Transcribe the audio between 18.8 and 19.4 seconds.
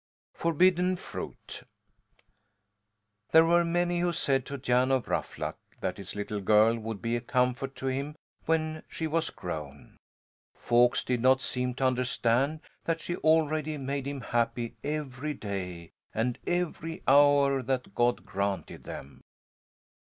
them.